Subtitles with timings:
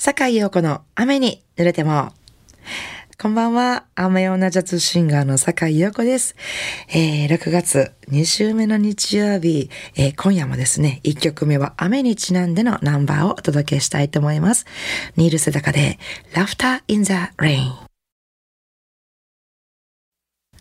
[0.00, 2.14] 坂井陽子の雨に濡れても。
[3.20, 3.84] こんばんは。
[3.94, 6.36] 雨女ジャズシンガーの坂井陽子です。
[6.88, 14.64] えー、6月2週目の日曜日、えー、今夜もですね、1曲目は雨にちなんでのナンバーをお届けしたいと思います。
[15.16, 15.98] ニールセダカで、
[16.32, 17.70] Laughter in the Rain。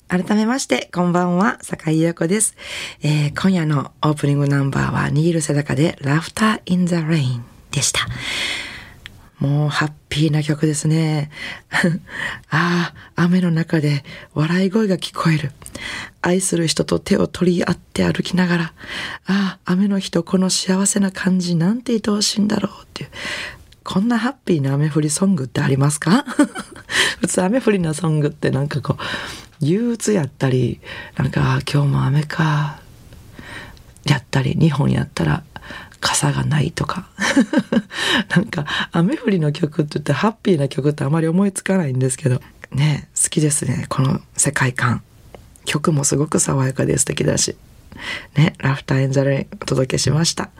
[0.10, 2.58] 改めまして、こんばんは、坂井陽子です、
[3.04, 7.40] えー、今夜のオープニングナンバーは、ニールセダカで、Laughter in the Rain
[7.72, 8.02] でした。
[9.40, 11.32] もうハッピーな曲ですね。
[12.50, 15.52] ああ、雨の中で笑い声が聞こえる。
[16.22, 18.64] 愛する人と手を取り合って歩きながら、
[19.28, 23.10] ああ、雨の日とこの幸せな感じなんて愛おしいんだろうっていう。
[23.86, 26.26] こんなハッピーな雨降りソングってありますか？
[27.22, 30.82] 普通雨降りなソングってなんかこう、憂鬱やったり、
[31.16, 32.82] なんか今日も雨か、
[34.04, 35.44] やったり、日本やったら
[36.00, 37.10] 傘がないとか。
[38.30, 42.42] なんか雨降りの曲って言ってハッピーな曲ってあまり思いつかないんですけど。
[42.72, 45.02] ね好きですねこの世界観。
[45.66, 47.56] 曲もすごく爽やかで素敵だし。
[48.36, 50.52] ね、ラフターエンザレイお届けしました、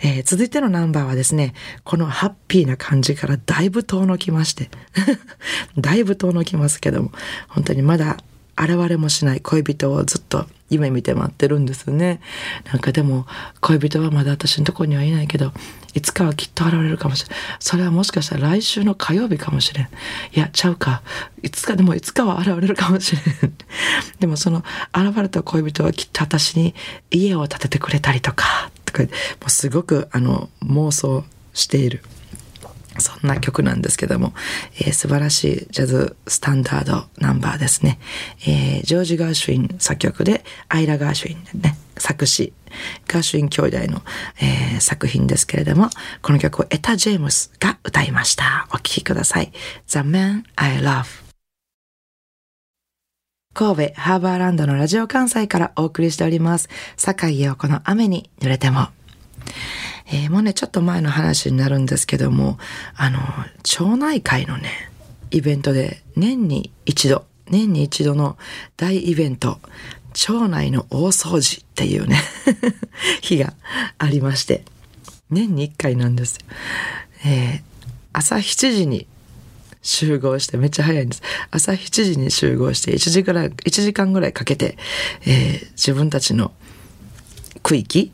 [0.00, 4.68] えー、続いてのナンバーはですね、このハッピーな感じからだいぶ遠のきまして。
[5.78, 7.12] だいぶ遠のきますけども、
[7.48, 8.18] 本当にまだ
[8.58, 12.20] 現れもしない恋人をずっと夢見て待ってるんですね。
[12.72, 13.26] なんかでも、
[13.60, 15.52] 恋人はまだ私のとこにはいないけど、
[15.94, 17.38] いつかはきっと現れるかもしれん。
[17.60, 19.84] それはもしかしたら来週の火曜日かもしれん。
[19.84, 19.88] い
[20.38, 21.02] や、ちゃうか。
[21.42, 23.54] いつかでもいつかは現れるかもしれん。
[24.20, 26.74] でもその現れた恋人はきっと私に
[27.10, 29.08] 家を建ててくれたりとか、とか、も
[29.46, 32.02] うすごくあの妄想している。
[33.22, 34.32] な曲なんですけども、
[34.76, 37.98] えー、素晴らしいジャズスタンダードナンバーですね。
[38.46, 42.52] えー、ジョージ・ガーシュイン作曲で、アイラ・ガーシュインね、作詞、
[43.06, 44.02] ガーシュイン兄弟の、
[44.40, 45.90] えー、作品ですけれども、
[46.22, 48.68] この曲をエタ・ジェームスが歌いました。
[48.70, 49.52] お聴きください。
[49.86, 51.22] The Man I Love
[53.54, 56.70] 神戸ハーバーランドのラジオ関西からお送りしております。
[56.96, 58.88] 坂井陽子の雨に濡れても。
[60.06, 62.58] えー、もうね、ちょっと前の話になるんですけども、
[62.96, 63.20] あの、
[63.62, 64.90] 町内会のね、
[65.30, 68.36] イベントで年に一度、年に一度の
[68.76, 69.58] 大イベント、
[70.12, 72.20] 町内の大掃除っていうね
[73.22, 73.54] 日が
[73.98, 74.64] ありまして、
[75.30, 76.40] 年に一回なんですよ。
[77.24, 79.06] えー、朝7時に
[79.80, 81.22] 集合して、めっちゃ早いんです。
[81.50, 84.76] 朝7時に集合して、1時ぐら、1時間ぐらいかけて、
[85.22, 86.52] えー、自分たちの
[87.62, 88.12] 区域、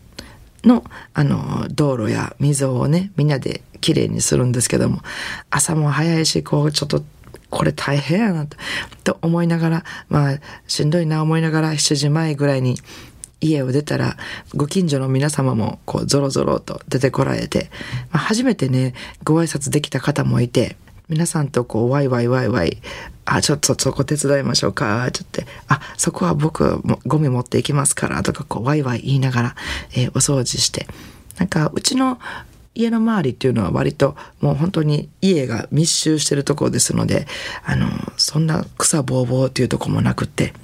[0.64, 5.00] の、あの、道路や溝をね、みんなできれいにするんですけども、
[5.50, 7.04] 朝も早いし、こう、ちょっと、
[7.50, 8.56] これ大変やなと、
[9.04, 12.76] と思いながら、まあ、しんどいな思いながら、7時前ぐらいに
[13.40, 14.16] 家を出たら、
[14.54, 17.70] ご近所の皆様も、こう、ぞろぞろと出てこられて、
[18.10, 20.76] まあ、初めてね、ご挨拶できた方もいて、
[21.08, 22.78] 皆さんとこう、ワイワイワイワイ、
[23.24, 29.56] あ、ちょっとそこ手伝いましょうか、ちょっと、あ、そこは僕ゴミ持っていきますから、とかこう、ワイワイ言いながら、
[29.92, 30.86] えー、お掃除して。
[31.38, 32.18] なんか、うちの
[32.78, 37.26] 家の周りっていうのは割ともう本当に家が密集してるところですので、
[37.64, 40.54] あの、そんな草ぼうぼうっていうとこもなくって、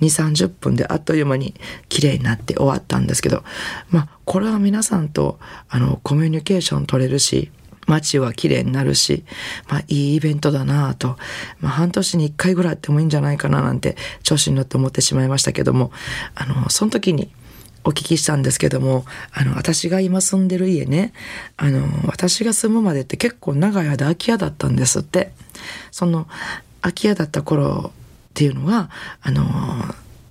[0.00, 1.54] 2、30分であっという間に
[1.90, 3.44] 綺麗になって終わったんですけど、
[3.90, 5.38] まあ、これは皆さんと、
[5.68, 7.50] あの、コミュニケーション取れるし、
[7.88, 9.24] 街は綺麗になるし、
[9.68, 11.16] まあいいイベントだなと、
[11.60, 15.90] まあ半年に一回ぐらいあってもいいんじゃないかななんて調子に乗って思ってしまいましたけども、
[16.34, 17.30] あの、その時に
[17.84, 21.12] お聞きしたんですけども、あの、私が今住んでる家ね、
[21.56, 25.32] あの、私が住むまでって結構長い間空き家だったんですって。
[25.90, 26.28] その
[26.82, 28.90] 空き家だった頃っていうのは、
[29.22, 29.44] あの、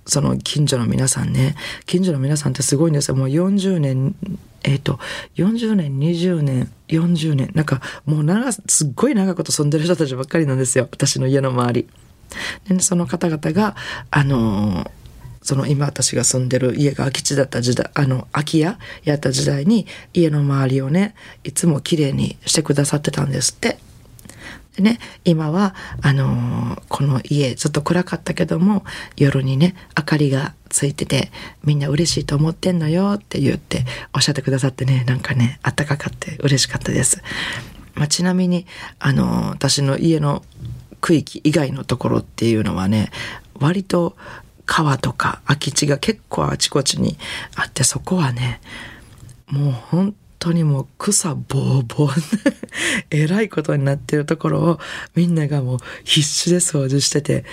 [0.08, 1.54] その近所の皆さんね
[1.86, 4.16] 近所の皆さんってすごいんですよもう40年
[4.64, 4.98] えっ、ー、と
[5.36, 11.88] 40年20年40年なんかもう長すっごい長いこと住んでる人たちばっかりなんですよ私の家の周り。
[12.68, 13.76] でその方々が
[14.10, 14.90] あの
[15.42, 23.78] その今私が住んでる家が空き地だった時代、あの、空き家やった時代に家の周りをね、いつも綺麗にしてくださってたんですって。
[24.82, 28.84] ね、今は、あのー、この家ずっと暗かったけども、
[29.16, 31.30] 夜にね、明かりがついてて、
[31.64, 33.84] みんな嬉しいと思ってんのよって言って
[34.14, 37.22] おっしゃってくださってね、なんかね、あったかかって嬉しかったです。
[37.94, 38.66] まあ、ちなみに、
[38.98, 40.42] あのー、私の家の
[41.00, 43.10] 区域以外のところっていうのはね、
[43.58, 44.16] 割と
[44.66, 47.18] 川とか空き地が結構あちこちに
[47.56, 48.60] あって、そこはね、
[49.48, 52.08] もう本当にもう草ぼうぼう
[53.10, 54.80] えらいことになってるところを
[55.14, 57.44] みんながもう必死で掃除してて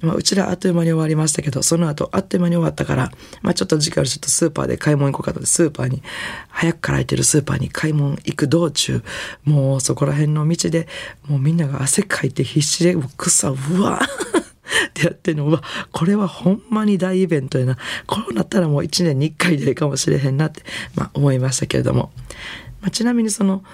[0.00, 3.10] まあ、うちらあっという間に終わりましたけど、その後あっという間に終わったから、
[3.40, 6.02] まあ、ちょっと時間ちょっとスーパーで買い物行こうかとスーパーに、
[6.48, 9.02] 早くから空いてるスーパーに買い物行く道中、
[9.44, 10.86] もうそこら辺の道で、
[11.26, 14.00] もうみんなが汗かいて必死で、草、うわ
[14.88, 17.78] ってやってんの、うわ、これはほんまに大イベントやな。
[18.06, 20.62] こうなったらもう一年に一回でいいかもしれへんなって、
[20.94, 22.10] まあ思いましたけれども。
[22.80, 23.64] まあ、ちなみにその、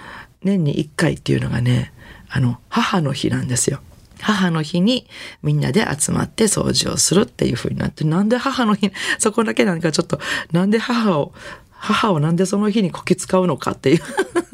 [0.42, 1.92] 年に一回っていうのがね、
[2.28, 3.80] あの、母の日なんですよ。
[4.20, 5.06] 母の日に
[5.42, 10.20] みんなで集まって掃除をするっていう風になって、なんで母の日、そこだけなんかちょっと、
[10.52, 11.32] なんで母を、
[11.82, 14.00] 母をなんでその日にこき使うのかっていう。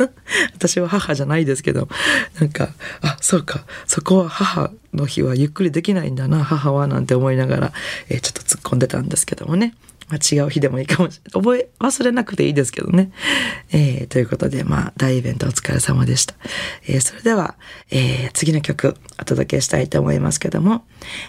[0.55, 1.89] 私は母じゃないですけど、
[2.41, 2.71] なんか、
[3.03, 7.73] あ、そうか、そこは母の日はゆっくりできないんだな、母は、なんて思いながら、
[8.09, 9.75] えー、ちょっと突っ込んでたんですけどもね。
[10.09, 11.43] まあ、違う日でもいいかもしれない。
[11.43, 13.11] 覚え、忘れなくていいですけどね。
[13.71, 16.35] えー、ということで、まあ、大イベントお疲れ様でした。
[16.87, 17.57] えー、それでは、
[17.91, 20.85] えー、次の曲、お届けしたいと思いますけども、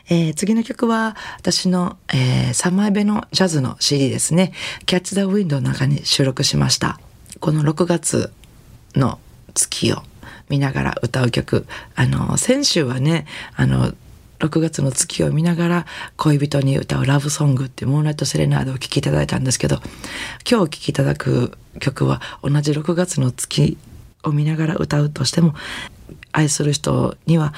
[0.10, 4.54] えー、次の曲は、私の、えー、3枚目のジャズの CD ですね。
[4.86, 7.00] Catch the Wind の中に収録しました。
[7.40, 8.32] この6月
[8.96, 9.20] の
[9.54, 10.04] 月を
[10.50, 11.66] 見ながら歌う曲。
[11.96, 13.94] あの、先週はね、あの、
[14.40, 15.86] 6月の月を見ながら
[16.18, 19.78] 恋人に歌うラブソングっていうモーライトセレナードを聴きいただいたんですけど
[20.50, 23.78] 今日お聴きいただく曲は同じ6月の月
[24.24, 25.54] を見ながら歌うとしても
[26.32, 27.54] 愛する人には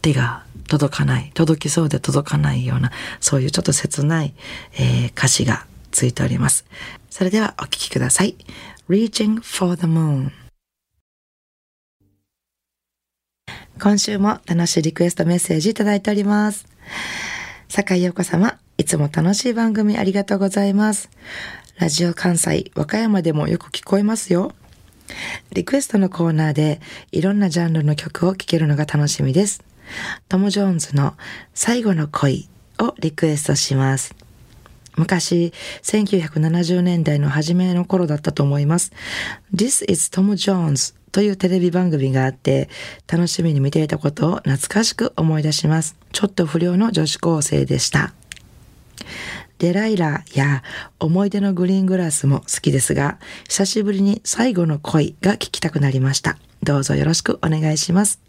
[0.00, 2.90] 手が届かない届きそうで届かないような
[3.20, 4.34] そういうちょっと切ない、
[4.74, 6.64] えー、歌詞がついております。
[7.10, 8.36] それではお聴きください。
[8.88, 10.30] Reaching for the Moon
[13.82, 16.68] 今週も楽しいリクエストメッセージいただいております。
[17.68, 21.10] 坂井陽子様、いつも楽しい番組ありがとうございます。
[21.78, 24.52] ラジオ関西、和歌山でもよく聞こえますよ。
[25.52, 26.80] リクエストのコーナーで
[27.10, 29.64] いろんなジャンルの曲を聴けるのが楽しみです。
[30.28, 31.16] トム・ジョーンズの
[31.52, 32.48] 最後の恋
[32.78, 34.14] をリクエストします。
[34.94, 35.52] 昔、
[35.82, 38.92] 1970年代の初めの頃だったと思います。
[39.52, 42.68] This is Tom Jones というテレビ番組があって、
[43.06, 45.96] 楽しみに見ていたことを懐かしく思い出します。
[46.12, 48.14] ちょっと不良の女子高生でした。
[49.58, 50.62] デライラや
[50.98, 53.18] 思い出のグリーングラスも好きですが、
[53.48, 56.36] 久しぶりに最後の恋が聞きたくなりました。
[56.62, 58.20] どうぞよろしくお願いします。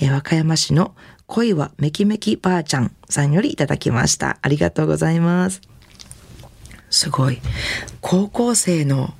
[0.00, 0.94] え和歌山市の
[1.26, 4.38] 恋はめきめきばあちゃんさんよりいただきました。
[4.42, 5.60] ありがとうございます。
[6.90, 7.40] すごい。
[8.00, 9.14] 高校生の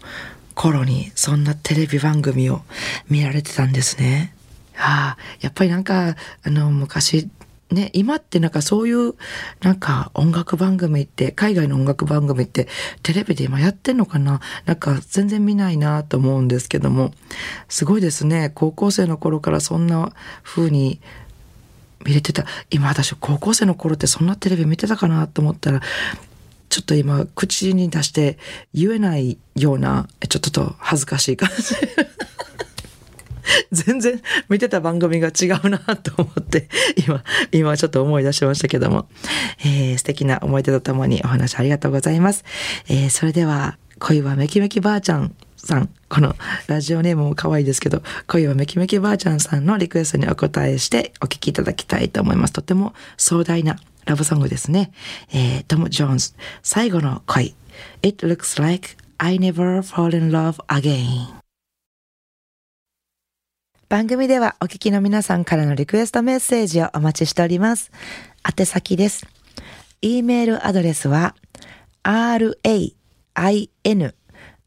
[0.56, 2.62] 頃にそんなテレビ番組を
[3.08, 4.34] 見られてたんですね。
[4.74, 7.28] はあ、やっぱりなんか、あの、昔、
[7.70, 9.14] ね、今ってなんかそういう
[9.60, 12.68] なんか音楽番組って、海外の音楽番組って
[13.02, 14.40] テレビで今やってんのかな？
[14.66, 17.12] なんか全然見ないなと思うんですけども、
[17.68, 18.52] すごいですね。
[18.54, 20.12] 高校生の頃からそんな
[20.44, 21.00] 風に
[22.04, 22.46] 見れてた。
[22.70, 25.80] 今私高校生の頃ってそんなテレビ見てたかなと思ったら、
[26.68, 28.38] ちょっと今口に出して
[28.74, 31.74] 言えないようなちょっと恥ずかしい感じ。
[33.70, 37.22] 全然見てた番組が違うなと思って今
[37.52, 39.08] 今ちょっと思い出しましたけども、
[39.64, 42.44] えー、素敵な思い出とともにお話ありがとうございます、
[42.88, 45.34] えー、それでは恋はめきめきばあちゃん。
[45.56, 45.88] さん。
[46.08, 46.36] この
[46.66, 52.52] ラジオネームも可愛いですけど、恋はめきめきばあちゃんさんのリクエストにお答えしてお聞きいただきたいと思います。
[52.52, 54.92] とても壮大なラブソングですね。
[55.32, 57.54] えー、トム・ジョーンズ、最後の恋。
[58.02, 61.36] It looks like I never fall in love again.
[63.88, 67.90] 番組ではお聞きの皆さんからのリクエストメッセージをお待ちしております。
[68.58, 69.26] 宛先です。
[70.02, 71.34] e メールアドレスは
[72.04, 74.14] rain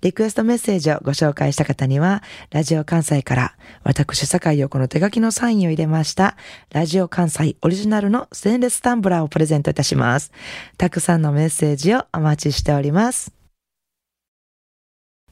[0.02, 6.36] リクエストメッセージをご紹介した方には、ラジオ関西から私、酒井陽子の手書きのサインを入れました、
[6.72, 10.32] ラジオ関西オリジナルのステンレスタンブラーをプレゼントいたします。
[10.78, 13.34] たくさんのメッセージをお待ちしております。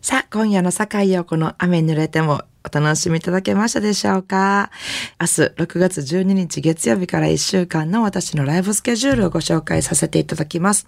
[0.02, 4.72] さあ、今夜の坂井陽子の雨濡れてもお楽しみいただけましたでしょうか？
[5.20, 10.88] 明日6月12日月曜日から1週間の私のライブスケジュールをご紹介させていただきます。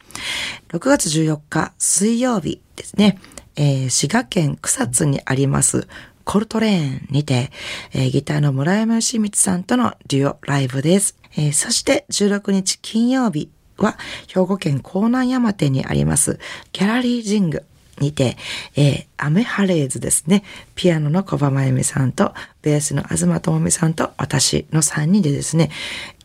[0.70, 3.20] 6月14日水曜日ですね。
[3.56, 5.88] えー、滋賀県草津にあります
[6.24, 7.52] コルトレーンにて、
[7.94, 11.18] えー、ギターの村山義光さんとのデュオライブです。
[11.36, 13.98] えー、そして16日金曜日は
[14.28, 16.40] 兵庫県江南山店にあります
[16.72, 17.64] ギャラリージング
[18.02, 18.38] にて、
[18.76, 20.44] えー、アメハレーズですね。
[20.76, 25.70] ピアノの小葉真由美さんと、ベースの東智美さんと私の3人でですね、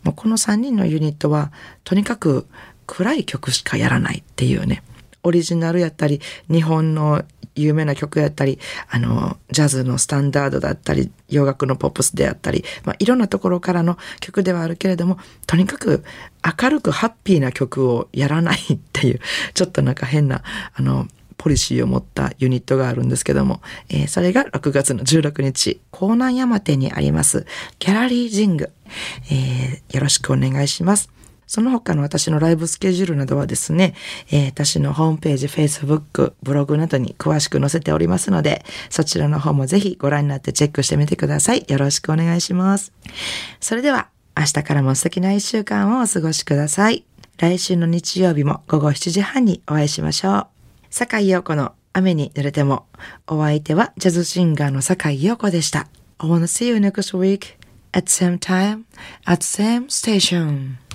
[0.02, 1.52] もうこの3人のユニットは、
[1.84, 2.46] とにかく
[2.86, 4.82] 暗い曲しかやらないっていうね、
[5.22, 7.24] オリジナルやったり、日本の
[7.56, 16.04] 有名な曲やったり、あの、ジャズのスタンダードだったり、洋楽のポップスであったり、まあ、いろんなところからの曲ではあるけれども、とにかく
[16.62, 19.20] 明るくハッピーな曲をやらないっていう、
[19.54, 20.42] ちょっとなんか変な、
[20.74, 27.46] あの、ポリシーを持ったユニットがあるんですけども、えー、それが6月の16日、江南山店にあります、
[27.78, 28.70] ギャラリージング、
[29.30, 31.10] えー、よろしくお願いします。
[31.46, 33.94] その他の私のライブスケジュールなどはですね、
[34.32, 41.64] えー、私のホームページ、Facebook、ブログなどに詳しく載せておりますので、そちらの方もぜひご覧になってチェックしてみてください。
[41.68, 42.92] よろしくお願いします。
[43.60, 47.04] それでは、明日からも素敵な一週間をお過ごしください。
[47.38, 50.55] 来週の日曜日も午後7時半にお会いしましょう。
[50.98, 52.86] 坂井陽子の雨に濡れても、
[53.26, 55.88] お相手はジャズシンガーの坂井陽子でした。
[56.16, 57.58] I wanna see you next week
[57.92, 58.84] at same time
[59.26, 60.85] at same station.